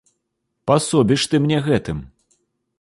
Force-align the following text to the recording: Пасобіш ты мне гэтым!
Пасобіш 0.71 1.27
ты 1.33 1.43
мне 1.45 1.57
гэтым! 1.71 2.03